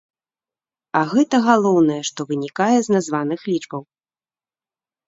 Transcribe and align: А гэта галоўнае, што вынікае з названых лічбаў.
А 0.99 1.01
гэта 1.11 1.35
галоўнае, 1.49 1.99
што 2.09 2.19
вынікае 2.33 2.73
з 2.89 2.97
названых 2.99 3.39
лічбаў. 3.53 3.81